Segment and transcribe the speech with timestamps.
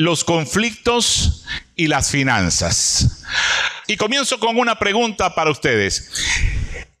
[0.00, 1.44] los conflictos
[1.76, 3.22] y las finanzas.
[3.86, 6.10] Y comienzo con una pregunta para ustedes.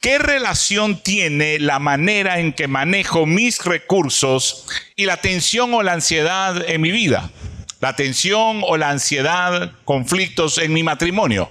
[0.00, 4.66] ¿Qué relación tiene la manera en que manejo mis recursos
[4.96, 7.30] y la tensión o la ansiedad en mi vida?
[7.80, 11.50] La tensión o la ansiedad, conflictos en mi matrimonio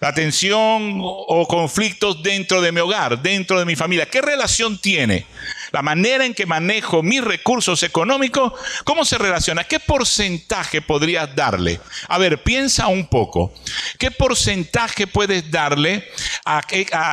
[0.00, 4.06] la tensión o conflictos dentro de mi hogar, dentro de mi familia.
[4.06, 5.26] ¿Qué relación tiene
[5.72, 8.52] la manera en que manejo mis recursos económicos?
[8.84, 9.64] ¿Cómo se relaciona?
[9.64, 11.80] ¿Qué porcentaje podrías darle?
[12.08, 13.52] A ver, piensa un poco.
[13.98, 16.08] ¿Qué porcentaje puedes darle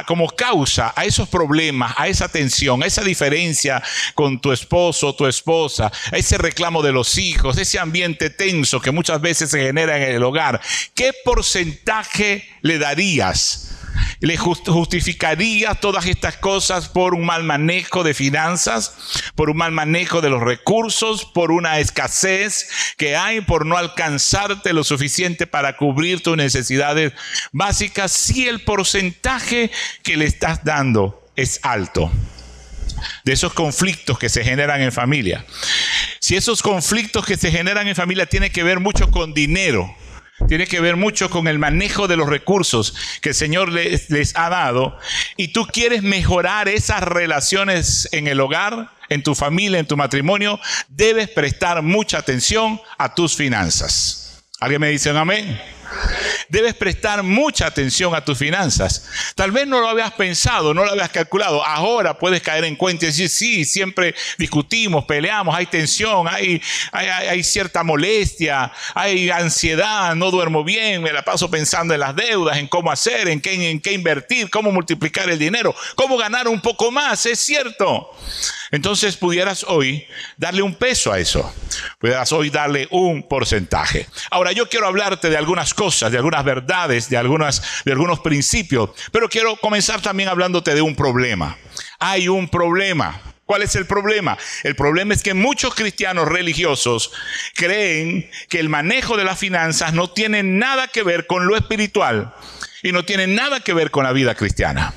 [0.05, 3.81] como causa a esos problemas, a esa tensión, a esa diferencia
[4.15, 8.91] con tu esposo tu esposa, a ese reclamo de los hijos, ese ambiente tenso que
[8.91, 10.61] muchas veces se genera en el hogar?
[10.93, 13.71] ¿Qué porcentaje le darías?
[14.19, 18.95] ¿Le justificarías todas estas cosas por un mal manejo de finanzas,
[19.35, 24.73] por un mal manejo de los recursos, por una escasez que hay, por no alcanzarte
[24.73, 27.13] lo suficiente para cubrir tus necesidades
[27.51, 29.71] básicas, si el porcentaje
[30.03, 32.11] que le estás dando es alto?
[33.23, 35.45] de esos conflictos que se generan en familia.
[36.19, 39.95] Si esos conflictos que se generan en familia tienen que ver mucho con dinero,
[40.47, 44.35] tiene que ver mucho con el manejo de los recursos que el Señor les, les,
[44.35, 44.97] ha dado
[45.35, 50.59] y tú quieres mejorar esas relaciones en el hogar, en tu familia, en tu matrimonio,
[50.89, 54.43] debes prestar mucha atención a tus finanzas.
[54.59, 55.61] ¿Alguien me dice un amén?
[56.49, 59.07] Debes prestar mucha atención a tus finanzas.
[59.35, 61.65] Tal vez no lo habías pensado, no lo habías calculado.
[61.65, 66.61] Ahora puedes caer en cuenta y decir, sí, siempre discutimos, peleamos, hay tensión, hay,
[67.43, 72.67] cierta molestia, hay ansiedad, no duermo bien, me la paso pensando en las deudas, en
[72.67, 76.91] cómo hacer, en qué, en qué invertir, cómo multiplicar el dinero, cómo ganar un poco
[76.91, 78.11] más, es cierto.
[78.71, 81.53] Entonces pudieras hoy darle un peso a eso,
[81.99, 84.07] pudieras hoy darle un porcentaje.
[84.29, 88.91] Ahora yo quiero hablarte de algunas cosas, de algunas verdades, de, algunas, de algunos principios,
[89.11, 91.57] pero quiero comenzar también hablándote de un problema.
[91.99, 93.21] Hay un problema.
[93.45, 94.37] ¿Cuál es el problema?
[94.63, 97.11] El problema es que muchos cristianos religiosos
[97.55, 102.33] creen que el manejo de las finanzas no tiene nada que ver con lo espiritual
[102.83, 104.93] y no tiene nada que ver con la vida cristiana.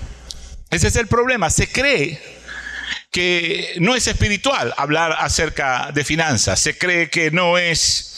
[0.68, 1.48] Ese es el problema.
[1.48, 2.20] Se cree
[3.10, 6.60] que no es espiritual hablar acerca de finanzas.
[6.60, 8.09] Se cree que no es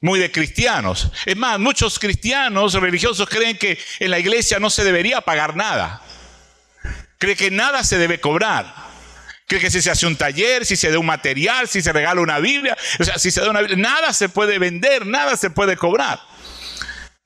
[0.00, 1.10] muy de cristianos.
[1.24, 6.02] Es más, muchos cristianos religiosos creen que en la iglesia no se debería pagar nada.
[7.18, 8.74] Cree que nada se debe cobrar.
[9.46, 12.20] Cree que si se hace un taller, si se da un material, si se regala
[12.20, 15.50] una Biblia, o sea, si se da una Biblia, nada se puede vender, nada se
[15.50, 16.20] puede cobrar.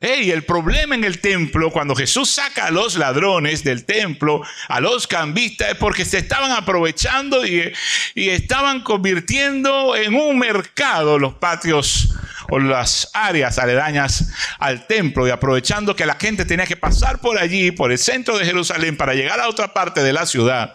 [0.03, 4.81] Hey, el problema en el templo, cuando Jesús saca a los ladrones del templo, a
[4.81, 7.71] los cambistas, es porque se estaban aprovechando y,
[8.15, 12.15] y estaban convirtiendo en un mercado los patios
[12.51, 17.39] o las áreas aledañas al templo y aprovechando que la gente tenía que pasar por
[17.39, 20.75] allí, por el centro de Jerusalén, para llegar a otra parte de la ciudad.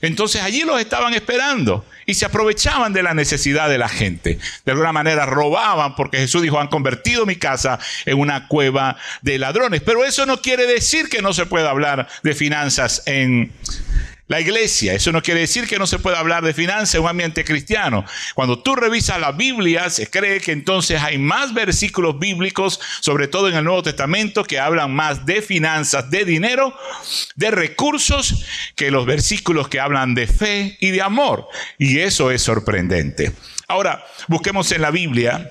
[0.00, 4.38] Entonces allí los estaban esperando y se aprovechaban de la necesidad de la gente.
[4.64, 9.38] De alguna manera robaban porque Jesús dijo, han convertido mi casa en una cueva de
[9.38, 9.82] ladrones.
[9.82, 13.52] Pero eso no quiere decir que no se pueda hablar de finanzas en
[14.26, 14.94] la iglesia.
[14.94, 18.04] Eso no quiere decir que no se pueda hablar de finanzas en un ambiente cristiano.
[18.34, 23.48] Cuando tú revisas la Biblia, se cree que entonces hay más versículos bíblicos, sobre todo
[23.48, 26.74] en el Nuevo Testamento, que hablan más de finanzas, de dinero,
[27.34, 28.44] de recursos,
[28.76, 31.48] que los versículos que hablan de fe y de amor.
[31.78, 33.32] Y eso es sorprendente.
[33.68, 35.50] Ahora, busquemos en la Biblia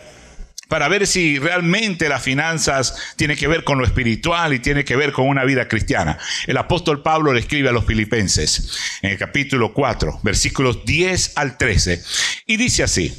[0.73, 4.95] para ver si realmente las finanzas tienen que ver con lo espiritual y tiene que
[4.95, 6.17] ver con una vida cristiana.
[6.47, 11.59] El apóstol Pablo le escribe a los filipenses en el capítulo 4, versículos 10 al
[11.59, 12.01] 13,
[12.47, 13.15] y dice así,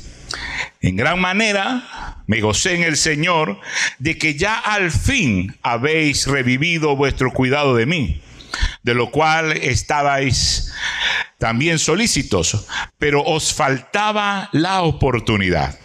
[0.81, 3.61] en gran manera me gocé en el Señor
[4.01, 8.21] de que ya al fin habéis revivido vuestro cuidado de mí,
[8.83, 10.73] de lo cual estabais
[11.39, 12.67] también solícitos,
[12.99, 15.84] pero os faltaba la oportunidad.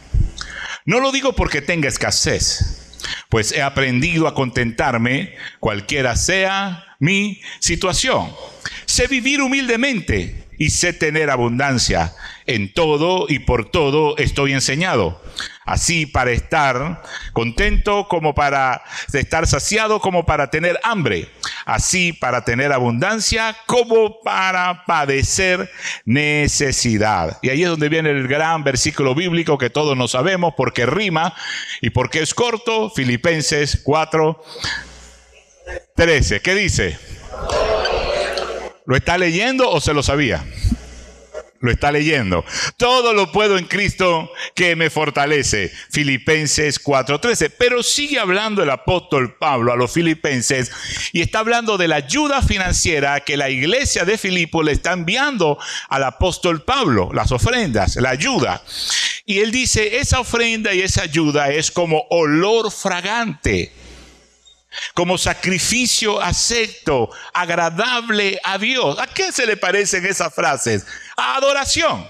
[0.85, 2.99] No lo digo porque tenga escasez,
[3.29, 8.31] pues he aprendido a contentarme cualquiera sea mi situación.
[8.85, 12.13] Sé vivir humildemente y sé tener abundancia.
[12.49, 15.21] En todo y por todo estoy enseñado.
[15.65, 18.81] Así para estar contento como para
[19.13, 21.29] estar saciado como para tener hambre.
[21.65, 25.69] Así para tener abundancia como para padecer
[26.05, 27.37] necesidad.
[27.43, 31.35] Y ahí es donde viene el gran versículo bíblico que todos nos sabemos porque rima
[31.81, 32.89] y porque es corto.
[32.89, 34.43] Filipenses 4,
[35.95, 36.41] 13.
[36.41, 36.97] ¿Qué dice?
[38.87, 40.43] ¿Lo está leyendo o se lo sabía?
[41.61, 42.45] Lo está leyendo.
[42.77, 45.71] Todo lo puedo en Cristo que me fortalece.
[45.91, 47.49] Filipenses 4:13.
[47.49, 50.71] Pero sigue hablando el apóstol Pablo a los filipenses
[51.11, 55.59] y está hablando de la ayuda financiera que la iglesia de Filipo le está enviando
[55.89, 58.63] al apóstol Pablo, las ofrendas, la ayuda.
[59.25, 63.73] Y él dice, esa ofrenda y esa ayuda es como olor fragante
[64.93, 68.99] como sacrificio acepto, agradable a Dios.
[68.99, 70.85] ¿A qué se le parecen esas frases?
[71.19, 72.07] Adoración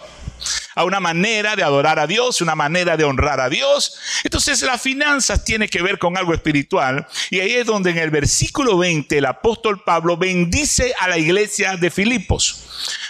[0.76, 3.98] a una manera de adorar a Dios, una manera de honrar a Dios.
[4.24, 8.10] Entonces las finanzas tiene que ver con algo espiritual y ahí es donde en el
[8.10, 12.66] versículo 20 el apóstol Pablo bendice a la iglesia de Filipos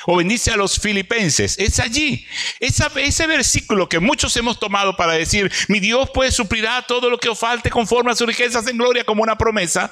[0.05, 1.57] o bendice a los filipenses.
[1.59, 2.25] Es allí,
[2.59, 7.29] ese versículo que muchos hemos tomado para decir, mi Dios pues suplirá todo lo que
[7.29, 9.91] os falte conforme a sus riquezas en gloria como una promesa.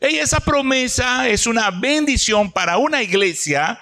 [0.00, 3.80] Y esa promesa es una bendición para una iglesia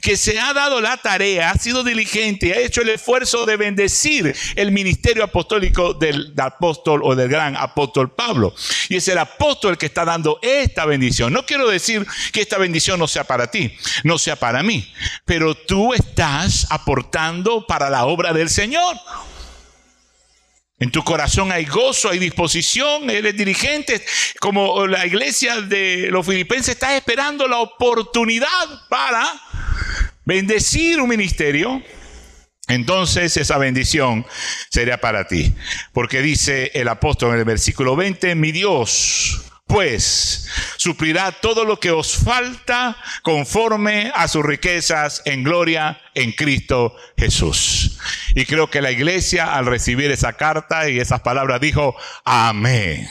[0.00, 4.34] que se ha dado la tarea, ha sido diligente, ha hecho el esfuerzo de bendecir
[4.54, 8.54] el ministerio apostólico del, apóstol o del gran apóstol Pablo.
[8.88, 11.32] Y es el apóstol el que está dando esta bendición.
[11.32, 13.72] No quiero decir que esta bendición no sea para ti,
[14.04, 14.86] no sea para mí
[15.24, 18.96] pero tú estás aportando para la obra del Señor.
[20.78, 24.04] En tu corazón hay gozo, hay disposición, eres dirigente,
[24.40, 29.24] como la iglesia de los filipenses está esperando la oportunidad para
[30.24, 31.82] bendecir un ministerio.
[32.68, 34.26] Entonces esa bendición
[34.70, 35.54] sería para ti.
[35.92, 41.90] Porque dice el apóstol en el versículo 20, mi Dios pues suplirá todo lo que
[41.90, 47.98] os falta conforme a sus riquezas en gloria en Cristo Jesús.
[48.34, 53.08] Y creo que la iglesia al recibir esa carta y esas palabras dijo, amén.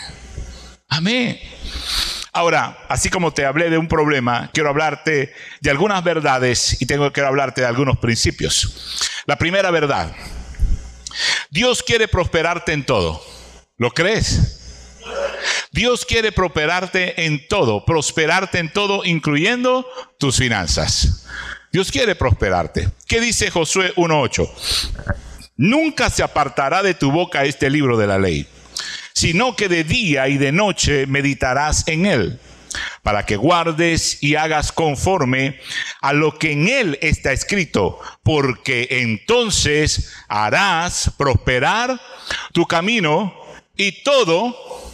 [0.87, 1.37] Amén.
[2.35, 7.13] Ahora, así como te hablé de un problema, quiero hablarte de algunas verdades y tengo
[7.13, 9.23] que hablarte de algunos principios.
[9.25, 10.13] La primera verdad,
[11.49, 13.23] Dios quiere prosperarte en todo.
[13.77, 14.99] ¿Lo crees?
[15.71, 19.87] Dios quiere prosperarte en todo, prosperarte en todo, incluyendo
[20.19, 21.25] tus finanzas.
[21.71, 22.89] Dios quiere prosperarte.
[23.07, 25.15] ¿Qué dice Josué 1.8?
[25.55, 28.45] Nunca se apartará de tu boca este libro de la ley,
[29.15, 32.39] sino que de día y de noche meditarás en él,
[33.01, 35.59] para que guardes y hagas conforme
[36.01, 41.99] a lo que en él está escrito, porque entonces harás prosperar
[42.51, 43.33] tu camino
[43.77, 44.93] y todo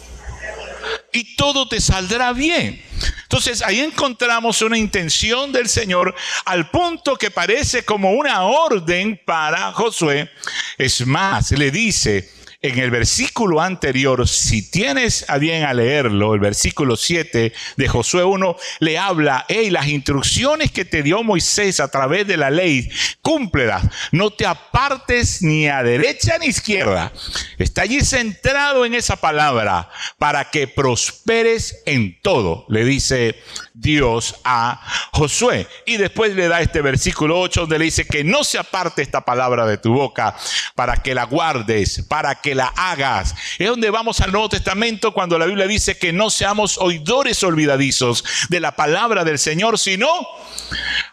[1.12, 2.80] y todo te saldrá bien.
[3.24, 6.14] Entonces ahí encontramos una intención del Señor
[6.44, 10.30] al punto que parece como una orden para Josué.
[10.78, 12.30] Es más, le dice,
[12.62, 18.22] en el versículo anterior, si tienes a bien a leerlo, el versículo 7 de Josué
[18.22, 22.88] 1, le habla, hey, las instrucciones que te dio Moisés a través de la ley,
[23.20, 23.82] cúmplelas,
[24.12, 27.12] no te apartes ni a derecha ni a izquierda.
[27.58, 33.36] Está allí centrado en esa palabra, para que prosperes en todo, le dice
[33.74, 34.80] Dios a
[35.12, 35.66] Josué.
[35.86, 39.24] Y después le da este versículo 8 donde le dice que no se aparte esta
[39.24, 40.34] palabra de tu boca,
[40.74, 43.34] para que la guardes, para que la hagas.
[43.58, 48.24] Es donde vamos al Nuevo Testamento cuando la Biblia dice que no seamos oidores olvidadizos
[48.48, 50.08] de la palabra del Señor, sino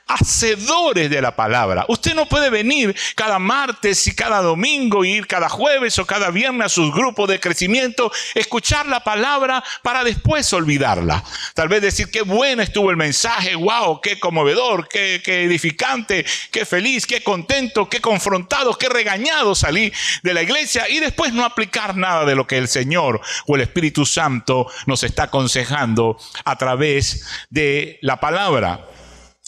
[0.07, 1.85] hacedores de la palabra.
[1.87, 6.65] Usted no puede venir cada martes y cada domingo, ir cada jueves o cada viernes
[6.65, 11.23] a sus grupos de crecimiento, escuchar la palabra para después olvidarla.
[11.53, 16.65] Tal vez decir qué bueno estuvo el mensaje, wow, qué conmovedor, qué, qué edificante, qué
[16.65, 21.95] feliz, qué contento, qué confrontado, qué regañado salí de la iglesia y después no aplicar
[21.95, 27.25] nada de lo que el Señor o el Espíritu Santo nos está aconsejando a través
[27.49, 28.87] de la palabra.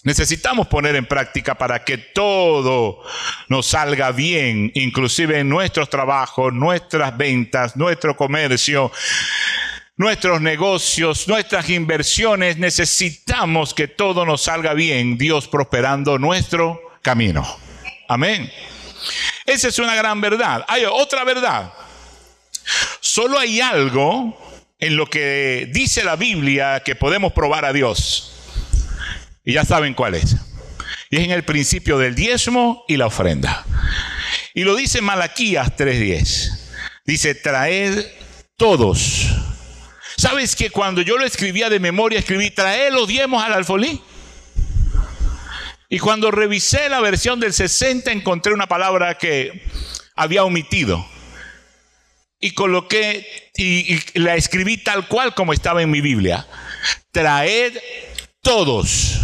[0.03, 3.03] Necesitamos poner en práctica para que todo
[3.49, 8.91] nos salga bien, inclusive en nuestros trabajos, nuestras ventas, nuestro comercio,
[10.01, 12.57] nuestros negocios, nuestras inversiones.
[12.57, 17.47] Necesitamos que todo nos salga bien, Dios prosperando nuestro camino.
[18.07, 18.51] Amén.
[19.45, 20.65] Esa es una gran verdad.
[20.67, 21.71] Hay otra verdad.
[22.99, 24.35] Solo hay algo
[24.79, 28.33] en lo que dice la Biblia que podemos probar a Dios.
[29.45, 30.35] Y ya saben cuál es.
[31.11, 33.65] Y es en el principio del diezmo y la ofrenda.
[34.55, 36.57] Y lo dice Malaquías 3:10.
[37.05, 38.03] Dice, traed
[38.57, 39.40] todos.
[40.21, 43.99] ¿Sabes que cuando yo lo escribía de memoria, escribí, traed los diezmos al alfolí?
[45.89, 49.63] Y cuando revisé la versión del 60, encontré una palabra que
[50.15, 51.03] había omitido.
[52.39, 56.45] Y coloqué y, y la escribí tal cual como estaba en mi Biblia.
[57.11, 57.79] Traed
[58.43, 59.21] todos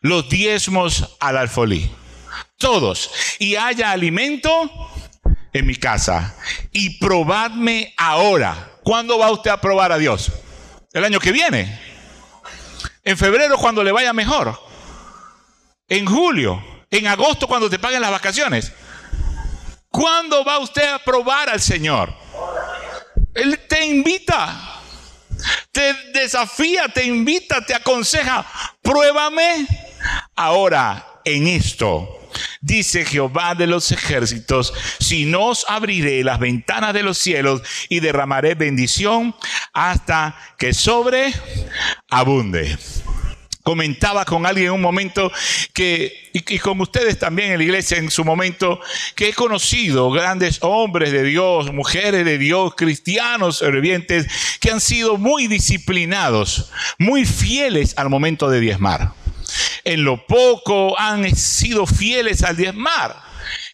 [0.00, 1.90] los diezmos al alfolí.
[2.56, 4.70] todos, y haya alimento
[5.52, 6.34] en mi casa.
[6.72, 8.70] Y probadme ahora.
[8.84, 10.30] ¿Cuándo va usted a probar a Dios?
[10.92, 11.80] El año que viene.
[13.02, 14.60] En febrero cuando le vaya mejor.
[15.88, 16.62] En julio.
[16.90, 18.72] En agosto cuando te paguen las vacaciones.
[19.88, 22.14] ¿Cuándo va usted a probar al Señor?
[23.32, 24.80] Él te invita.
[25.72, 28.46] Te desafía, te invita, te aconseja.
[28.82, 29.66] Pruébame
[30.36, 32.20] ahora en esto.
[32.60, 38.00] Dice Jehová de los ejércitos, si no os abriré las ventanas de los cielos y
[38.00, 39.34] derramaré bendición
[39.72, 41.32] hasta que sobre
[42.10, 42.76] abunde
[43.64, 45.32] comentaba con alguien en un momento
[45.72, 48.78] que, y, con ustedes también en la iglesia en su momento,
[49.16, 54.26] que he conocido grandes hombres de Dios, mujeres de Dios, cristianos fervientes,
[54.60, 59.23] que han sido muy disciplinados, muy fieles al momento de diezmar.
[59.84, 63.16] En lo poco han sido fieles al diezmar,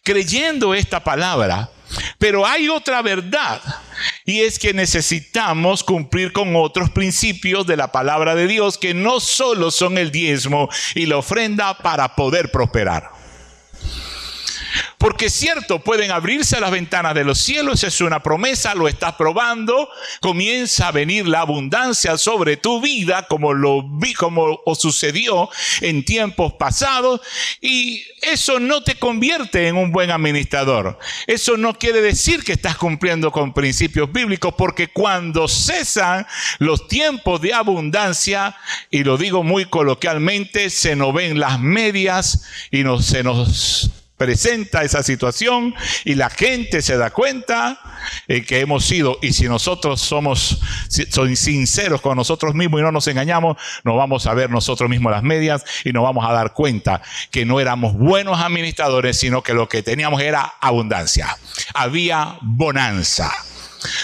[0.03, 1.69] creyendo esta palabra.
[2.17, 3.61] Pero hay otra verdad
[4.25, 9.19] y es que necesitamos cumplir con otros principios de la palabra de Dios que no
[9.19, 13.20] solo son el diezmo y la ofrenda para poder prosperar.
[15.01, 19.89] Porque cierto, pueden abrirse las ventanas de los cielos, es una promesa, lo estás probando,
[20.19, 25.49] comienza a venir la abundancia sobre tu vida, como lo vi, como sucedió
[25.81, 27.19] en tiempos pasados,
[27.61, 30.99] y eso no te convierte en un buen administrador.
[31.25, 36.27] Eso no quiere decir que estás cumpliendo con principios bíblicos, porque cuando cesan
[36.59, 38.55] los tiempos de abundancia,
[38.91, 43.89] y lo digo muy coloquialmente, se nos ven las medias y no, se nos
[44.21, 45.73] presenta esa situación
[46.05, 47.79] y la gente se da cuenta
[48.27, 50.59] en que hemos sido, y si nosotros somos
[50.89, 55.23] sinceros con nosotros mismos y no nos engañamos, nos vamos a ver nosotros mismos las
[55.23, 57.01] medias y nos vamos a dar cuenta
[57.31, 61.35] que no éramos buenos administradores, sino que lo que teníamos era abundancia.
[61.73, 63.33] Había bonanza.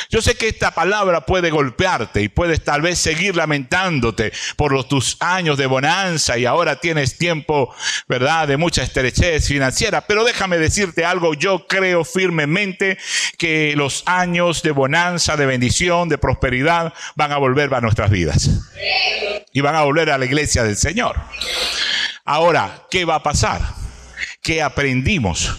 [0.09, 4.87] Yo sé que esta palabra puede golpearte y puedes tal vez seguir lamentándote por los,
[4.87, 7.73] tus años de bonanza y ahora tienes tiempo,
[8.07, 10.01] ¿verdad?, de mucha estrechez financiera.
[10.01, 12.97] Pero déjame decirte algo, yo creo firmemente
[13.37, 18.49] que los años de bonanza, de bendición, de prosperidad van a volver a nuestras vidas.
[19.53, 21.17] Y van a volver a la iglesia del Señor.
[22.25, 23.61] Ahora, ¿qué va a pasar?
[24.41, 25.57] ¿Qué aprendimos?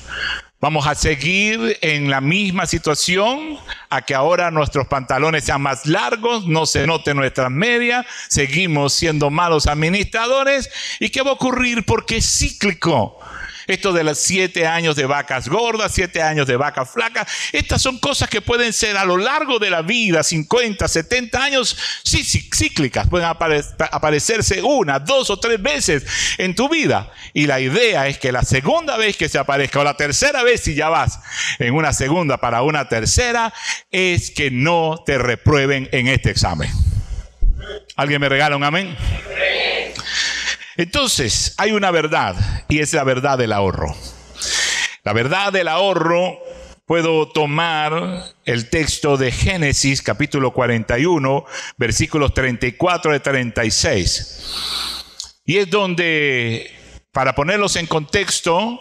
[0.60, 3.58] Vamos a seguir en la misma situación,
[3.90, 9.30] a que ahora nuestros pantalones sean más largos, no se note nuestra media, seguimos siendo
[9.30, 10.68] malos administradores.
[10.98, 11.84] ¿Y qué va a ocurrir?
[11.84, 13.20] Porque es cíclico.
[13.68, 17.98] Esto de los siete años de vacas gordas, siete años de vacas flacas, estas son
[17.98, 23.08] cosas que pueden ser a lo largo de la vida, 50, 70 años, sí, cíclicas,
[23.08, 26.04] pueden aparecerse una, dos o tres veces
[26.38, 27.12] en tu vida.
[27.34, 30.62] Y la idea es que la segunda vez que se aparezca o la tercera vez
[30.62, 31.20] si ya vas
[31.58, 33.52] en una segunda para una tercera,
[33.90, 36.70] es que no te reprueben en este examen.
[37.96, 38.96] ¿Alguien me regala un amén?
[40.76, 42.36] Entonces, hay una verdad
[42.68, 43.94] y es la verdad del ahorro.
[45.04, 46.38] La verdad del ahorro,
[46.84, 51.44] puedo tomar el texto de Génesis capítulo 41,
[51.76, 55.40] versículos 34 y 36.
[55.44, 56.70] Y es donde,
[57.12, 58.80] para ponerlos en contexto,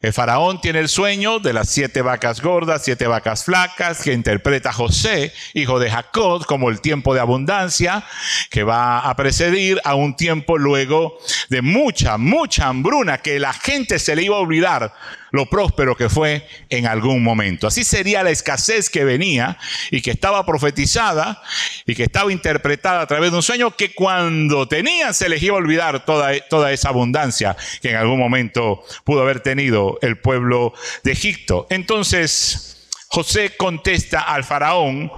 [0.00, 4.70] el faraón tiene el sueño de las siete vacas gordas, siete vacas flacas, que interpreta
[4.70, 8.04] José, hijo de Jacob, como el tiempo de abundancia,
[8.50, 11.16] que va a precedir a un tiempo luego
[11.48, 14.92] de mucha, mucha hambruna, que la gente se le iba a olvidar
[15.36, 17.66] lo próspero que fue en algún momento.
[17.66, 19.58] Así sería la escasez que venía
[19.90, 21.42] y que estaba profetizada
[21.86, 25.54] y que estaba interpretada a través de un sueño que cuando tenían se les iba
[25.54, 30.72] a olvidar toda, toda esa abundancia que en algún momento pudo haber tenido el pueblo
[31.04, 31.66] de Egipto.
[31.70, 35.12] Entonces José contesta al faraón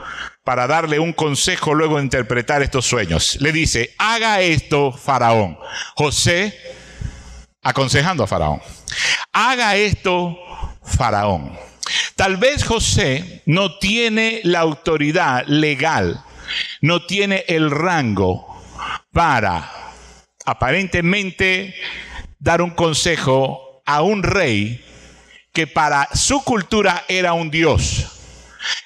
[0.45, 3.37] para darle un consejo luego de interpretar estos sueños.
[3.41, 5.59] Le dice, haga esto, faraón.
[5.95, 6.59] José
[7.63, 8.61] aconsejando a faraón
[9.33, 10.39] haga esto
[10.89, 11.57] Faraón.
[12.17, 16.25] Tal vez José no tiene la autoridad legal,
[16.81, 18.47] no tiene el rango
[19.13, 19.71] para
[20.45, 21.75] aparentemente
[22.39, 24.85] dar un consejo a un rey
[25.53, 28.15] que para su cultura era un dios.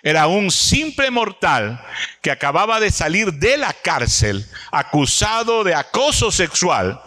[0.02, 1.82] Era un simple mortal
[2.20, 7.00] que acababa de salir de la cárcel acusado de acoso sexual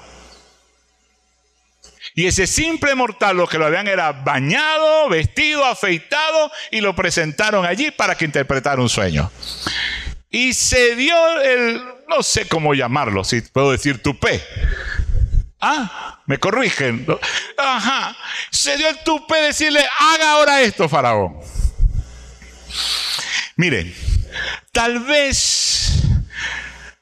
[2.16, 7.66] y ese simple mortal lo que lo habían era bañado, vestido, afeitado y lo presentaron
[7.66, 9.30] allí para que interpretara un sueño.
[10.30, 14.42] Y se dio el, no sé cómo llamarlo, si puedo decir tupé,
[15.68, 17.08] Ah, me corrigen.
[17.58, 18.16] Ajá.
[18.52, 21.40] Se dio el tupe decirle, haga ahora esto, faraón.
[23.56, 23.96] Miren,
[24.72, 26.04] tal vez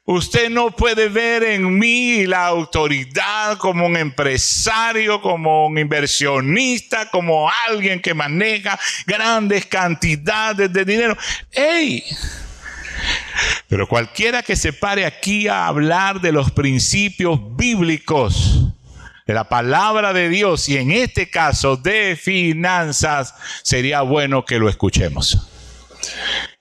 [0.05, 7.49] usted no puede ver en mí la autoridad como un empresario, como un inversionista, como
[7.67, 11.17] alguien que maneja grandes cantidades de dinero.
[11.51, 12.03] ¡Ey!
[13.67, 18.67] Pero cualquiera que se pare aquí a hablar de los principios bíblicos,
[19.25, 23.33] de la palabra de Dios y en este caso de finanzas,
[23.63, 25.49] sería bueno que lo escuchemos.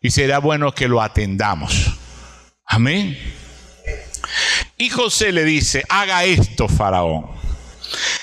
[0.01, 2.02] Y será bueno que lo atendamos.
[2.73, 3.19] Amén.
[4.79, 7.31] Y José le dice, haga esto, faraón,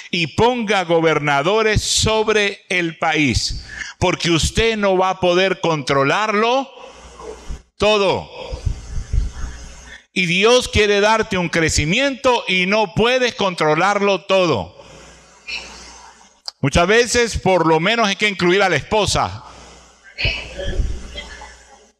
[0.09, 3.63] y ponga gobernadores sobre el país,
[3.99, 6.67] porque usted no va a poder controlarlo
[7.77, 8.27] todo.
[10.13, 14.75] Y Dios quiere darte un crecimiento y no puedes controlarlo todo.
[16.59, 19.43] Muchas veces por lo menos hay que incluir a la esposa,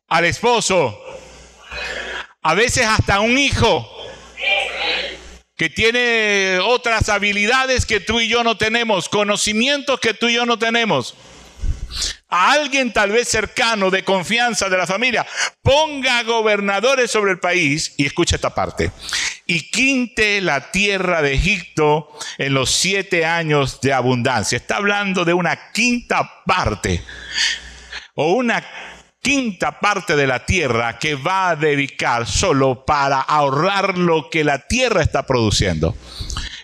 [0.08, 1.00] al esposo,
[2.42, 3.88] a veces hasta un hijo
[5.56, 10.46] que tiene otras habilidades que tú y yo no tenemos, conocimientos que tú y yo
[10.46, 11.16] no tenemos
[12.30, 15.26] a alguien tal vez cercano de confianza de la familia,
[15.62, 18.92] ponga gobernadores sobre el país y escucha esta parte.
[19.48, 24.58] Y quinte la tierra de Egipto en los siete años de abundancia.
[24.58, 27.04] Está hablando de una quinta parte
[28.14, 28.64] o una
[29.30, 34.66] quinta parte de la tierra que va a dedicar solo para ahorrar lo que la
[34.66, 35.96] tierra está produciendo.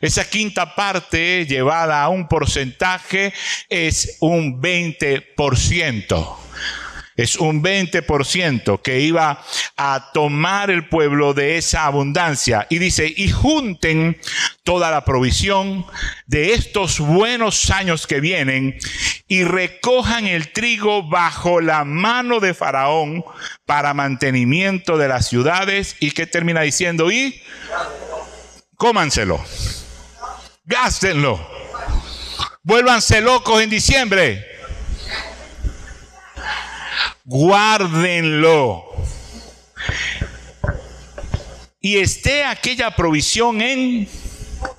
[0.02, 3.34] Esa quinta parte llevada a un porcentaje
[3.70, 6.45] es un 20%.
[7.16, 9.42] Es un 20% que iba
[9.78, 12.68] a tomar el pueblo de esa abundancia.
[12.70, 14.20] Y dice, y junten
[14.64, 15.86] toda la provisión
[16.28, 18.78] de estos buenos años que vienen
[19.28, 23.24] y recojan el trigo bajo la mano de Faraón
[23.66, 25.96] para mantenimiento de las ciudades.
[26.02, 27.12] ¿Y que termina diciendo?
[27.12, 27.42] Y
[28.76, 29.44] cómanselo.
[30.66, 31.40] Gástenlo.
[32.64, 34.55] Vuélvanse locos en diciembre.
[37.26, 38.84] Guárdenlo.
[41.80, 44.08] Y esté aquella provisión en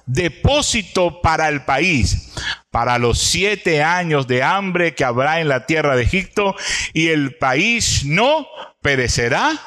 [0.06, 2.32] depósito para el país,
[2.70, 6.54] para los siete años de hambre que habrá en la tierra de Egipto,
[6.92, 8.46] y el país no
[8.80, 9.60] perecerá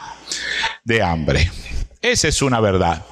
[0.86, 1.52] de hambre.
[2.02, 3.06] Esa es una verdad.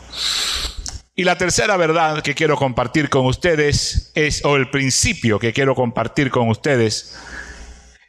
[1.14, 5.76] Y la tercera verdad que quiero compartir con ustedes es, o el principio que quiero
[5.76, 7.18] compartir con ustedes,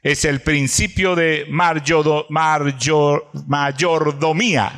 [0.03, 1.47] es el principio de
[3.49, 4.73] mayordomía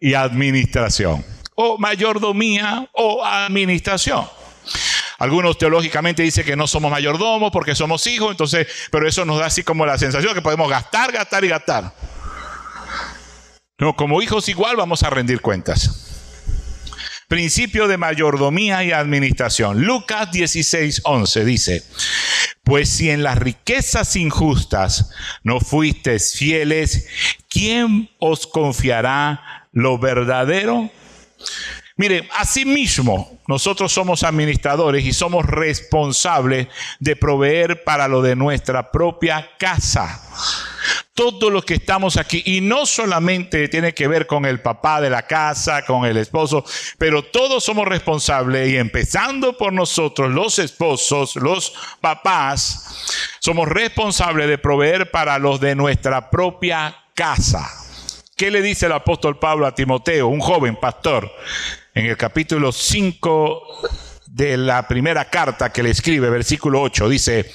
[0.00, 1.24] y administración.
[1.54, 4.26] O mayordomía o administración.
[5.18, 9.46] Algunos teológicamente dicen que no somos mayordomos porque somos hijos, entonces, pero eso nos da
[9.46, 11.94] así como la sensación que podemos gastar, gastar y gastar.
[13.78, 16.15] No, como hijos igual vamos a rendir cuentas.
[17.28, 19.84] Principio de mayordomía y administración.
[19.84, 21.82] Lucas 16, 11 dice,
[22.62, 25.10] pues si en las riquezas injustas
[25.42, 27.08] no fuisteis fieles,
[27.48, 30.88] ¿quién os confiará lo verdadero?
[31.96, 36.68] Mire, asimismo, nosotros somos administradores y somos responsables
[37.00, 40.22] de proveer para lo de nuestra propia casa
[41.14, 45.10] todos los que estamos aquí, y no solamente tiene que ver con el papá de
[45.10, 46.64] la casa, con el esposo,
[46.98, 54.58] pero todos somos responsables, y empezando por nosotros, los esposos, los papás, somos responsables de
[54.58, 57.70] proveer para los de nuestra propia casa.
[58.36, 61.32] ¿Qué le dice el apóstol Pablo a Timoteo, un joven pastor,
[61.94, 64.05] en el capítulo 5
[64.36, 67.50] de la primera carta que le escribe, versículo 8, dice,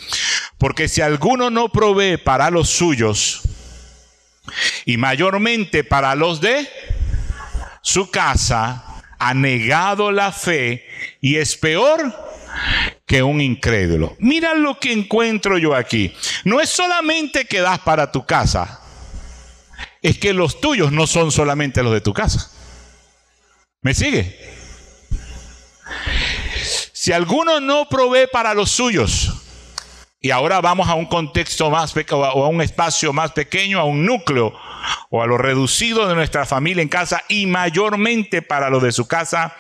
[0.58, 3.44] porque si alguno no provee para los suyos,
[4.86, 6.68] y mayormente para los de
[7.84, 10.84] su casa, ha negado la fe
[11.22, 12.16] y es peor
[13.06, 14.16] que un incrédulo.
[14.18, 16.12] Mira lo que encuentro yo aquí.
[16.46, 18.82] No es solamente que das para tu casa,
[20.02, 22.50] es que los tuyos no son solamente los de tu casa.
[23.84, 24.36] ¿Me sigue?
[27.02, 29.34] Si alguno no provee para los suyos,
[30.20, 34.06] y ahora vamos a un contexto más o a un espacio más pequeño, a un
[34.06, 34.54] núcleo,
[35.10, 39.08] o a lo reducido de nuestra familia en casa, y mayormente para lo de su
[39.08, 39.56] casa,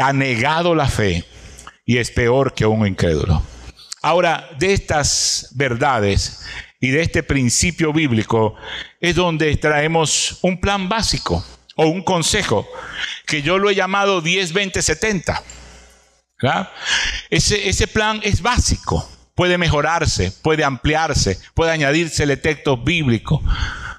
[0.00, 1.24] ha negado la fe
[1.84, 3.42] y es peor que un incrédulo.
[4.00, 6.46] Ahora, de estas verdades
[6.78, 8.54] y de este principio bíblico
[9.00, 12.68] es donde traemos un plan básico o un consejo
[13.26, 14.52] que yo lo he llamado 10,
[16.40, 16.70] 20, 70.
[17.30, 23.40] Ese, ese plan es básico, puede mejorarse, puede ampliarse, puede añadirse textos bíblicos,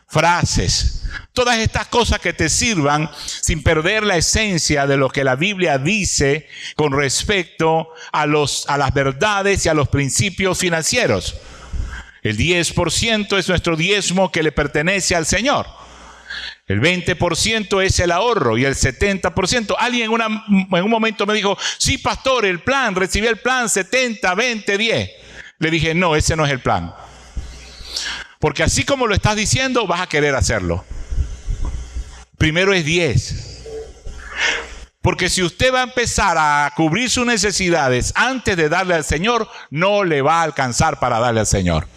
[0.07, 0.99] frases,
[1.33, 5.77] todas estas cosas que te sirvan sin perder la esencia de lo que la Biblia
[5.77, 11.35] dice con respecto a, los, a las verdades y a los principios financieros.
[12.21, 15.78] El 10% es nuestro diezmo que le pertenece al Señor.
[16.69, 19.75] El 20% es el ahorro y el 70%.
[19.79, 24.77] Alguien en, un momento me dijo, sí, pastor, el plan, recibí el plan 70, 20,
[24.77, 25.09] 10.
[25.57, 26.93] Le dije, no, ese no es el plan.
[28.37, 30.85] Porque así como lo estás diciendo, vas a querer hacerlo.
[32.37, 33.63] Primero es 10.
[35.01, 39.49] Porque si usted va a empezar a cubrir sus necesidades antes de darle al Señor,
[39.71, 41.87] no le va a alcanzar para darle al Señor.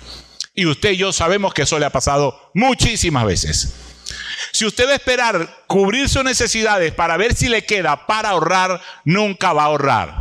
[0.54, 3.91] Y usted y yo sabemos que eso le ha pasado muchísimas veces.
[4.52, 8.82] Si usted va a esperar cubrir sus necesidades para ver si le queda para ahorrar,
[9.04, 10.14] nunca va a ahorrar.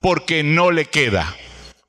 [0.00, 1.36] Porque no le queda.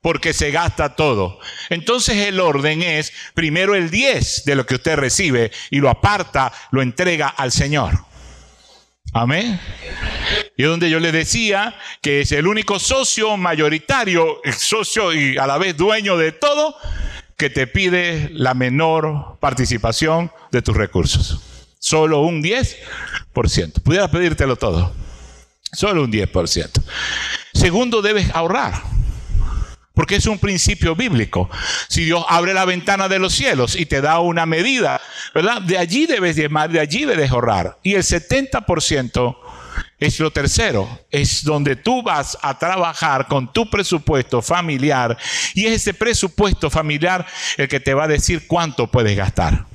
[0.00, 1.40] Porque se gasta todo.
[1.70, 6.52] Entonces el orden es primero el 10 de lo que usted recibe y lo aparta,
[6.70, 7.92] lo entrega al Señor.
[9.12, 9.60] Amén.
[10.56, 15.58] Y donde yo le decía que es el único socio mayoritario, socio y a la
[15.58, 16.76] vez dueño de todo,
[17.36, 21.51] que te pide la menor participación de tus recursos.
[21.82, 23.82] Solo un 10%.
[23.82, 24.94] Pudiera pedírtelo todo.
[25.72, 26.80] Solo un 10%.
[27.52, 28.80] Segundo, debes ahorrar.
[29.92, 31.50] Porque es un principio bíblico.
[31.88, 35.00] Si Dios abre la ventana de los cielos y te da una medida,
[35.34, 35.60] ¿verdad?
[35.60, 37.76] De allí debes diezmar, de allí debes ahorrar.
[37.82, 39.36] Y el 70%
[39.98, 45.18] es lo tercero, es donde tú vas a trabajar con tu presupuesto familiar
[45.54, 49.71] y es ese presupuesto familiar el que te va a decir cuánto puedes gastar.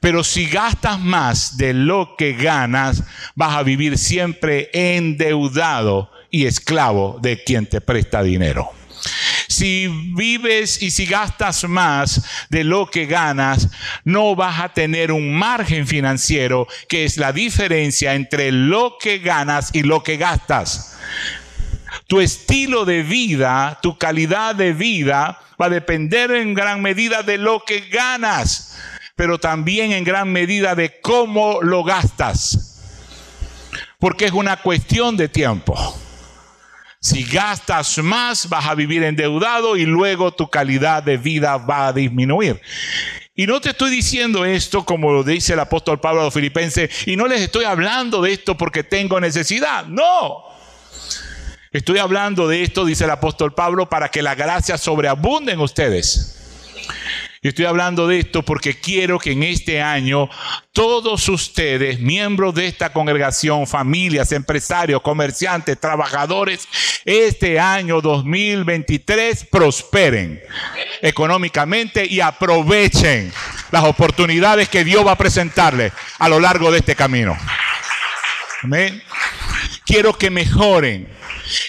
[0.00, 3.02] Pero si gastas más de lo que ganas,
[3.34, 8.70] vas a vivir siempre endeudado y esclavo de quien te presta dinero.
[9.48, 13.68] Si vives y si gastas más de lo que ganas,
[14.04, 19.70] no vas a tener un margen financiero que es la diferencia entre lo que ganas
[19.72, 20.98] y lo que gastas.
[22.06, 27.38] Tu estilo de vida, tu calidad de vida va a depender en gran medida de
[27.38, 28.76] lo que ganas
[29.16, 32.82] pero también en gran medida de cómo lo gastas.
[33.98, 35.74] Porque es una cuestión de tiempo.
[37.00, 41.92] Si gastas más, vas a vivir endeudado y luego tu calidad de vida va a
[41.92, 42.60] disminuir.
[43.34, 47.06] Y no te estoy diciendo esto como lo dice el apóstol Pablo a los filipenses,
[47.06, 49.86] y no les estoy hablando de esto porque tengo necesidad.
[49.86, 50.44] No.
[51.70, 56.36] Estoy hablando de esto, dice el apóstol Pablo, para que la gracia sobreabunde en ustedes.
[57.42, 60.28] Y estoy hablando de esto porque quiero que en este año
[60.72, 66.68] todos ustedes, miembros de esta congregación, familias, empresarios, comerciantes, trabajadores,
[67.04, 70.40] este año 2023 prosperen
[71.02, 73.32] económicamente y aprovechen
[73.70, 77.36] las oportunidades que Dios va a presentarles a lo largo de este camino.
[78.62, 79.02] Amén.
[79.84, 81.15] Quiero que mejoren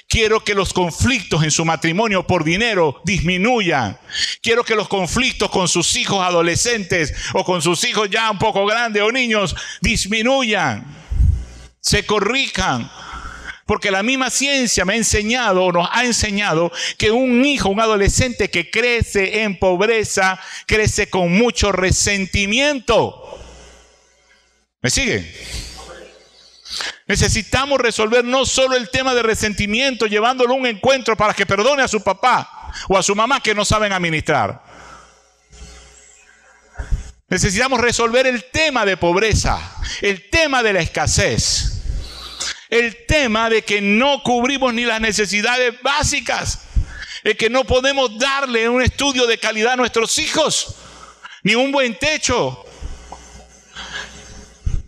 [0.08, 3.98] Quiero que los conflictos en su matrimonio por dinero disminuyan.
[4.42, 8.66] Quiero que los conflictos con sus hijos adolescentes o con sus hijos ya un poco
[8.66, 10.86] grandes o niños disminuyan.
[11.80, 12.90] Se corrijan.
[13.66, 17.82] Porque la misma ciencia me ha enseñado o nos ha enseñado que un hijo, un
[17.82, 23.38] adolescente que crece en pobreza, crece con mucho resentimiento.
[24.82, 25.67] ¿Me sigue?
[27.08, 31.84] Necesitamos resolver no solo el tema de resentimiento, llevándolo a un encuentro para que perdone
[31.84, 34.62] a su papá o a su mamá que no saben administrar.
[37.30, 39.60] Necesitamos resolver el tema de pobreza,
[40.02, 41.84] el tema de la escasez,
[42.70, 46.60] el tema de que no cubrimos ni las necesidades básicas,
[47.24, 50.76] el que no podemos darle un estudio de calidad a nuestros hijos,
[51.44, 52.66] ni un buen techo,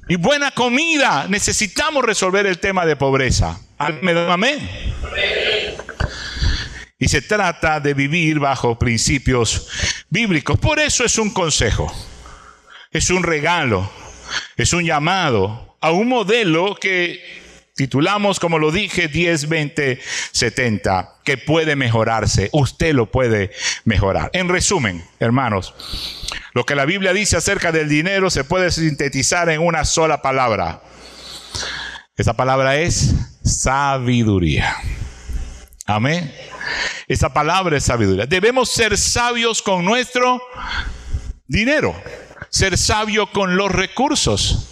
[0.10, 1.28] y buena comida.
[1.30, 3.58] Necesitamos resolver el tema de pobreza.
[3.78, 4.70] Amén.
[6.98, 9.70] Y se trata de vivir bajo principios
[10.10, 10.60] bíblicos.
[10.60, 11.94] Por eso es un consejo,
[12.92, 13.90] es un regalo,
[14.58, 17.39] es un llamado a un modelo que
[17.80, 20.02] titulamos, como lo dije, 10, 20,
[20.34, 22.50] 70, que puede mejorarse.
[22.52, 23.52] Usted lo puede
[23.86, 24.30] mejorar.
[24.34, 25.74] En resumen, hermanos,
[26.54, 30.82] lo que la Biblia dice acerca del dinero se puede sintetizar en una sola palabra.
[32.18, 33.16] Esa palabra es
[33.46, 34.76] sabiduría.
[35.86, 36.36] Amén.
[37.08, 38.26] Esa palabra es sabiduría.
[38.26, 40.42] Debemos ser sabios con nuestro
[41.48, 41.96] dinero.
[42.50, 44.69] Ser sabio con los recursos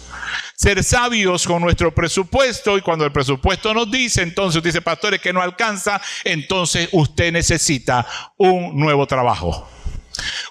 [0.58, 5.32] ser sabios con nuestro presupuesto y cuando el presupuesto nos dice, entonces dice, pastores, que
[5.32, 8.04] no alcanza, entonces usted necesita
[8.36, 9.68] un nuevo trabajo.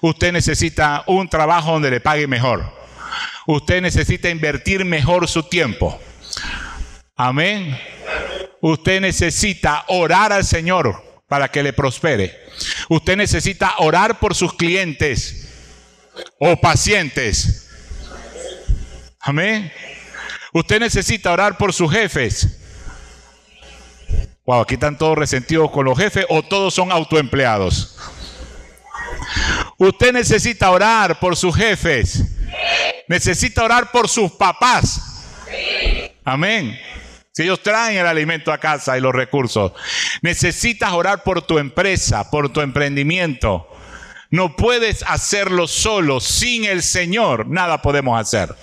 [0.00, 2.64] Usted necesita un trabajo donde le pague mejor.
[3.46, 6.00] Usted necesita invertir mejor su tiempo.
[7.14, 7.78] Amén.
[8.62, 12.34] Usted necesita orar al Señor para que le prospere.
[12.88, 15.50] Usted necesita orar por sus clientes
[16.38, 17.68] o pacientes.
[19.20, 19.70] Amén.
[20.58, 22.58] Usted necesita orar por sus jefes.
[24.44, 27.96] Wow, aquí están todos resentidos con los jefes o todos son autoempleados.
[29.76, 32.24] Usted necesita orar por sus jefes.
[33.06, 35.26] Necesita orar por sus papás.
[36.24, 36.76] Amén.
[37.30, 39.70] Si ellos traen el alimento a casa y los recursos.
[40.22, 43.68] Necesitas orar por tu empresa, por tu emprendimiento.
[44.30, 46.18] No puedes hacerlo solo.
[46.18, 48.56] Sin el Señor nada podemos hacer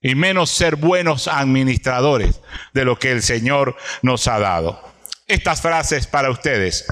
[0.00, 2.40] y menos ser buenos administradores
[2.72, 4.80] de lo que el Señor nos ha dado.
[5.26, 6.86] Estas frases para ustedes.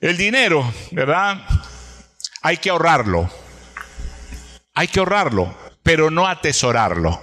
[0.00, 1.38] El dinero, ¿verdad?
[2.42, 3.30] Hay que ahorrarlo.
[4.74, 7.20] Hay que ahorrarlo, pero no atesorarlo.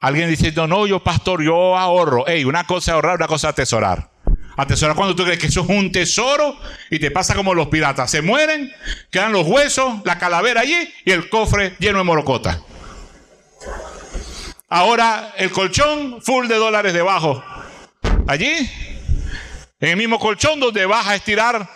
[0.00, 2.26] Alguien dice, no, no, yo pastor, yo ahorro.
[2.26, 4.10] Ey, una cosa es ahorrar, una cosa es atesorar.
[4.56, 6.58] Atesorar cuando tú crees que eso es un tesoro
[6.90, 8.10] y te pasa como los piratas.
[8.10, 8.72] Se mueren,
[9.10, 12.60] quedan los huesos, la calavera allí y el cofre lleno de morocota.
[14.68, 17.42] Ahora el colchón full de dólares debajo.
[18.28, 18.70] Allí,
[19.80, 21.68] en el mismo colchón donde vas a estirar.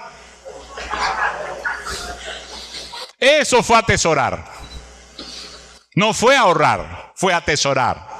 [3.19, 4.45] Eso fue atesorar.
[5.95, 8.14] No fue ahorrar, fue atesorar.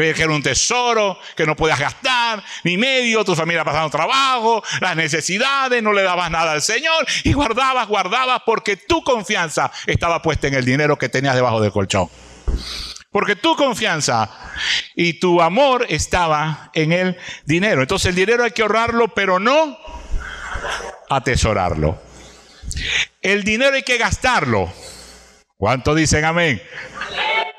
[0.00, 4.96] Que era un tesoro, que no podías gastar, ni medio, tu familia pasando trabajo, las
[4.96, 10.48] necesidades, no le dabas nada al Señor y guardabas, guardabas porque tu confianza estaba puesta
[10.48, 12.08] en el dinero que tenías debajo del colchón.
[13.12, 14.30] Porque tu confianza
[14.94, 17.82] y tu amor estaba en el dinero.
[17.82, 19.76] Entonces el dinero hay que ahorrarlo, pero no
[21.10, 22.00] atesorarlo.
[23.20, 24.72] El dinero hay que gastarlo.
[25.58, 26.62] ¿Cuánto dicen amén?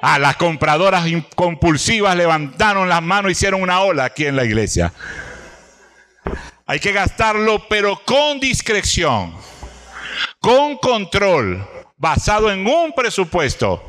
[0.03, 4.91] Ah, las compradoras compulsivas levantaron las manos, hicieron una ola aquí en la iglesia.
[6.65, 9.37] Hay que gastarlo, pero con discreción,
[10.39, 13.87] con control, basado en un presupuesto,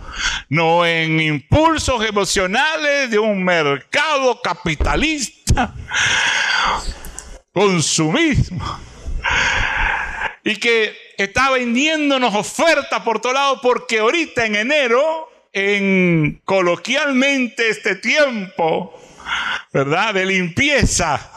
[0.50, 5.74] no en impulsos emocionales de un mercado capitalista,
[7.54, 8.80] consumismo,
[10.44, 17.96] y que está vendiéndonos ofertas por todo lado porque ahorita en enero en coloquialmente este
[17.96, 18.98] tiempo,
[19.72, 20.14] ¿verdad?
[20.14, 21.30] De limpieza.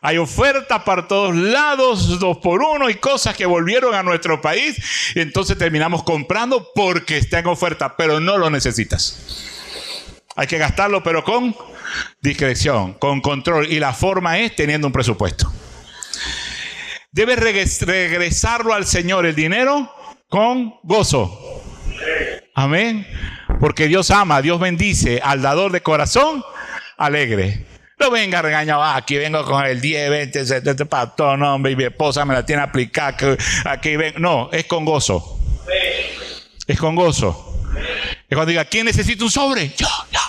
[0.00, 4.76] Hay ofertas para todos lados, dos por uno, y cosas que volvieron a nuestro país.
[5.14, 9.46] Y entonces terminamos comprando porque está en oferta, pero no lo necesitas.
[10.36, 11.54] Hay que gastarlo, pero con
[12.22, 13.70] discreción, con control.
[13.70, 15.52] Y la forma es teniendo un presupuesto.
[17.12, 19.92] Debes regresarlo al Señor el dinero
[20.28, 21.60] con gozo.
[22.54, 23.06] Amén.
[23.60, 26.44] Porque Dios ama, Dios bendice al dador de corazón
[26.96, 27.66] alegre.
[27.98, 31.76] No venga regañado, ah, aquí vengo con el 10, 20, 70 pastor, no, hombre, y
[31.76, 33.14] mi esposa me la tiene aplicada,
[33.66, 33.94] aquí.
[34.16, 35.38] No, es con gozo.
[36.66, 37.68] Es con gozo.
[38.28, 39.68] Es cuando diga, ¿quién necesita un sobre?
[39.76, 40.20] Yo, yo.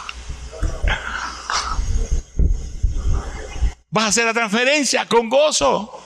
[3.89, 6.01] Vas a hacer la transferencia con gozo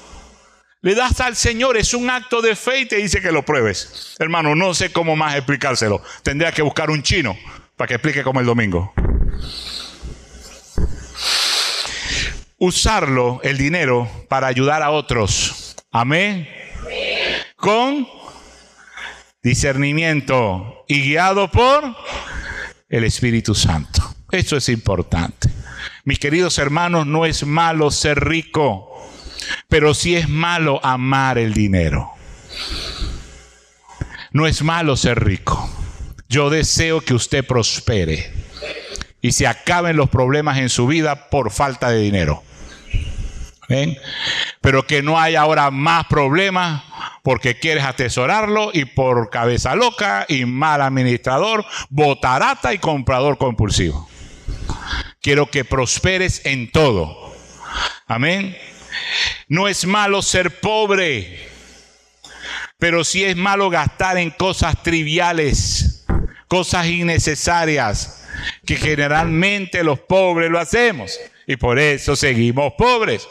[0.85, 4.15] le das al Señor, es un acto de fe y te dice que lo pruebes.
[4.19, 5.99] Hermano, no sé cómo más explicárselo.
[6.21, 7.35] Tendría que buscar un chino
[7.75, 8.93] para que explique como el domingo.
[12.59, 15.75] Usarlo, el dinero, para ayudar a otros.
[15.89, 16.47] Amén.
[17.55, 18.07] Con
[19.41, 21.95] discernimiento y guiado por
[22.89, 24.03] el Espíritu Santo.
[24.29, 25.49] Eso es importante.
[26.03, 28.94] Mis queridos hermanos, no es malo ser rico.
[29.67, 32.11] Pero sí es malo amar el dinero.
[34.31, 35.69] No es malo ser rico.
[36.27, 38.33] Yo deseo que usted prospere
[39.21, 42.43] y se acaben los problemas en su vida por falta de dinero.
[44.61, 46.83] Pero que no haya ahora más problemas
[47.23, 54.07] porque quieres atesorarlo y por cabeza loca y mal administrador, botarata y comprador compulsivo.
[55.21, 57.33] Quiero que prosperes en todo.
[58.05, 58.55] Amén.
[59.47, 61.47] No es malo ser pobre,
[62.77, 66.05] pero sí es malo gastar en cosas triviales,
[66.47, 68.27] cosas innecesarias,
[68.65, 71.19] que generalmente los pobres lo hacemos.
[71.47, 73.27] Y por eso seguimos pobres,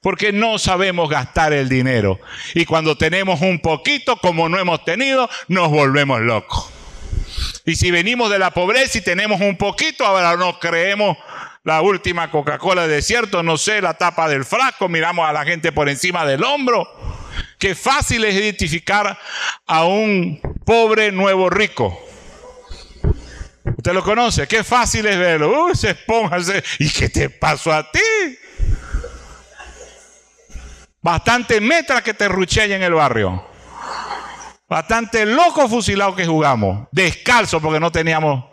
[0.00, 2.20] porque no sabemos gastar el dinero.
[2.54, 6.70] Y cuando tenemos un poquito, como no hemos tenido, nos volvemos locos.
[7.64, 11.16] Y si venimos de la pobreza y tenemos un poquito, ahora nos creemos
[11.66, 15.72] la última Coca-Cola de desierto, no sé, la tapa del frasco, miramos a la gente
[15.72, 16.88] por encima del hombro.
[17.58, 19.18] Qué fácil es identificar
[19.66, 22.00] a un pobre nuevo rico.
[23.64, 25.64] Usted lo conoce, qué fácil es verlo.
[25.64, 26.36] Uy, se esponja.
[26.78, 27.98] ¿Y qué te pasó a ti?
[31.02, 33.44] Bastante metra que te ruché en el barrio.
[34.68, 36.86] Bastante loco fusilado que jugamos.
[36.92, 38.44] Descalzo porque no teníamos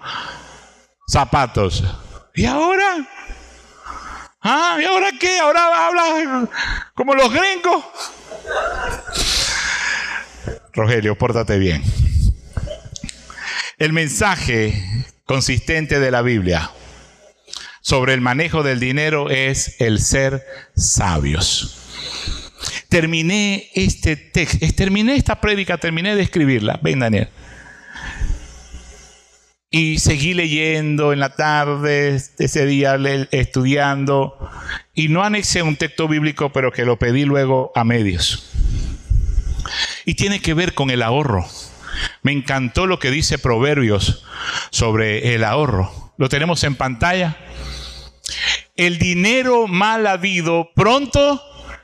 [1.07, 1.83] zapatos.
[2.35, 3.07] ¿Y ahora?
[4.41, 4.77] ¿Ah?
[4.81, 5.39] ¿Y ahora qué?
[5.39, 6.49] ¿Ahora hablas
[6.95, 7.83] como los gringos?
[10.73, 11.83] Rogelio, pórtate bien.
[13.77, 14.73] El mensaje
[15.25, 16.71] consistente de la Biblia
[17.81, 20.43] sobre el manejo del dinero es el ser
[20.75, 21.79] sabios
[22.93, 26.79] terminé este texto, terminé esta prédica, terminé de escribirla.
[26.83, 27.27] Ven, Daniel.
[29.75, 32.95] Y seguí leyendo en la tarde, ese día
[33.31, 34.37] estudiando.
[34.93, 38.51] Y no anexé un texto bíblico, pero que lo pedí luego a medios.
[40.05, 41.47] Y tiene que ver con el ahorro.
[42.21, 44.23] Me encantó lo que dice Proverbios
[44.69, 46.13] sobre el ahorro.
[46.19, 47.35] Lo tenemos en pantalla.
[48.75, 51.41] El dinero mal habido pronto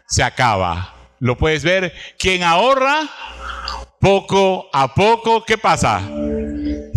[0.08, 0.94] se acaba.
[1.18, 1.96] Lo puedes ver.
[2.20, 3.10] Quien ahorra,
[4.00, 6.08] poco a poco, ¿qué pasa?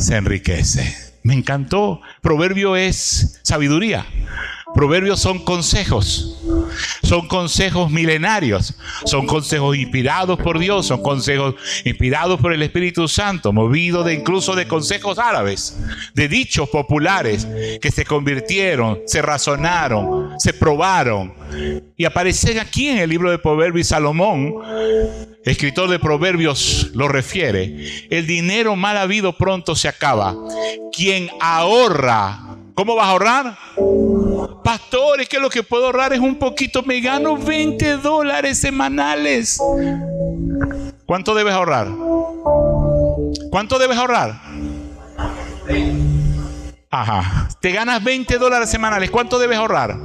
[0.02, 0.96] Se enriquece.
[1.22, 2.00] Me encantó.
[2.22, 4.04] Proverbio es sabiduría.
[4.74, 6.40] Proverbios son consejos,
[7.02, 11.54] son consejos milenarios, son consejos inspirados por Dios, son consejos
[11.84, 15.78] inspirados por el Espíritu Santo, movidos incluso de consejos árabes,
[16.14, 17.46] de dichos populares
[17.80, 21.34] que se convirtieron, se razonaron, se probaron.
[21.96, 24.54] Y aparecen aquí en el libro de Proverbios Salomón,
[25.44, 30.34] escritor de Proverbios lo refiere, el dinero mal habido pronto se acaba.
[30.96, 33.58] Quien ahorra, ¿cómo vas a ahorrar?
[34.64, 36.82] Pastor, es que lo que puedo ahorrar es un poquito.
[36.82, 39.60] Me gano 20 dólares semanales.
[41.06, 41.88] ¿Cuánto debes ahorrar?
[43.50, 44.40] ¿Cuánto debes ahorrar?
[46.90, 47.48] Ajá.
[47.60, 49.10] Te ganas 20 dólares semanales.
[49.10, 49.96] ¿Cuánto debes ahorrar?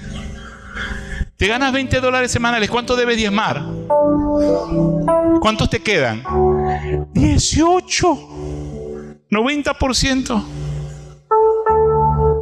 [1.37, 2.69] Te ganas 20 dólares semanales.
[2.69, 3.63] ¿Cuánto debes diezmar?
[5.41, 6.23] ¿Cuántos te quedan?
[7.13, 8.33] 18.
[9.29, 10.43] 90%.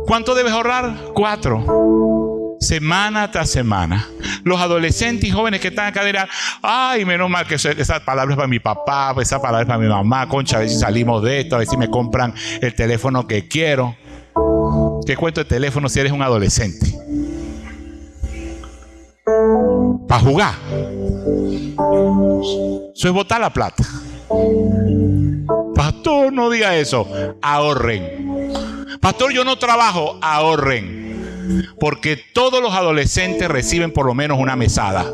[0.06, 0.94] ¿Cuánto debes ahorrar?
[1.13, 2.58] 4.
[2.60, 4.08] Semana tras semana.
[4.44, 6.28] Los adolescentes y jóvenes que están acá dirán,
[6.62, 9.88] ay, menos mal que esa palabra es para mi papá, esa palabra es para mi
[9.88, 13.26] mamá, concha, a ver si salimos de esto, a ver si me compran el teléfono
[13.26, 13.96] que quiero.
[15.06, 16.94] ¿Qué cuento de teléfono si eres un adolescente?
[20.08, 20.54] Para jugar.
[22.94, 23.84] Eso es botar la plata.
[26.29, 27.07] No diga eso.
[27.41, 28.51] Ahorren.
[28.99, 30.19] Pastor, yo no trabajo.
[30.21, 31.71] Ahorren.
[31.79, 35.05] Porque todos los adolescentes reciben por lo menos una mesada.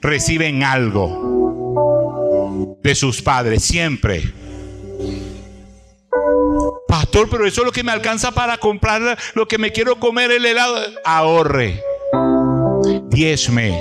[0.00, 1.32] Reciben algo
[2.82, 4.32] de sus padres, siempre.
[6.88, 10.30] Pastor, pero eso es lo que me alcanza para comprar lo que me quiero comer
[10.30, 10.76] el helado.
[11.04, 11.82] Ahorre.
[13.08, 13.80] Diezme.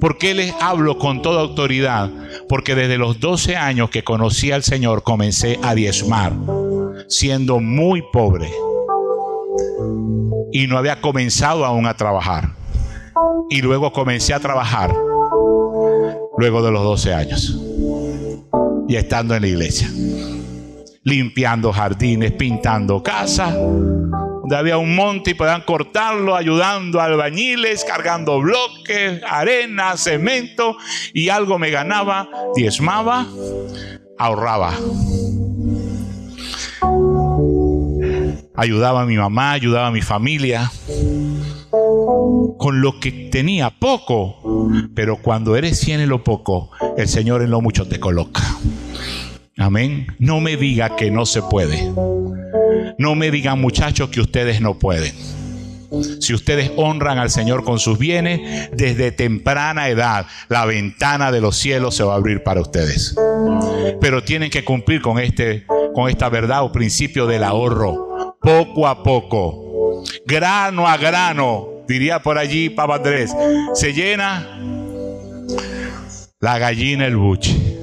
[0.00, 2.10] ¿Por qué les hablo con toda autoridad?
[2.50, 6.32] Porque desde los 12 años que conocí al Señor comencé a diezmar,
[7.06, 8.50] siendo muy pobre.
[10.50, 12.50] Y no había comenzado aún a trabajar.
[13.50, 14.92] Y luego comencé a trabajar
[16.36, 17.56] luego de los 12 años.
[18.88, 19.88] Y estando en la iglesia.
[21.04, 23.54] Limpiando jardines, pintando casas
[24.50, 30.76] donde había un monte y podían cortarlo, ayudando a albañiles, cargando bloques, arena, cemento,
[31.14, 33.28] y algo me ganaba, diezmaba,
[34.18, 34.74] ahorraba.
[38.56, 40.68] Ayudaba a mi mamá, ayudaba a mi familia
[42.58, 47.50] con lo que tenía poco, pero cuando eres fiel en lo poco, el Señor en
[47.50, 48.42] lo mucho te coloca.
[49.56, 50.08] Amén.
[50.18, 51.92] No me diga que no se puede.
[52.98, 55.14] No me digan muchachos que ustedes no pueden.
[56.20, 61.56] Si ustedes honran al Señor con sus bienes, desde temprana edad la ventana de los
[61.56, 63.16] cielos se va a abrir para ustedes.
[64.00, 69.02] Pero tienen que cumplir con este con esta verdad o principio del ahorro, poco a
[69.02, 73.34] poco, grano a grano, diría por allí Papa Andrés,
[73.74, 74.46] se llena
[76.38, 77.79] la gallina el buche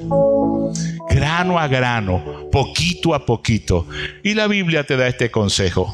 [1.18, 3.88] grano a grano, poquito a poquito.
[4.22, 5.92] Y la Biblia te da este consejo.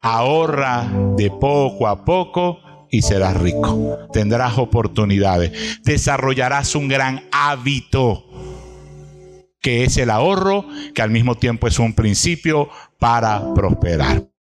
[0.00, 2.58] Ahorra de poco a poco
[2.90, 3.98] y serás rico.
[4.12, 5.80] Tendrás oportunidades.
[5.84, 8.24] Desarrollarás un gran hábito
[9.60, 14.28] que es el ahorro, que al mismo tiempo es un principio para prosperar.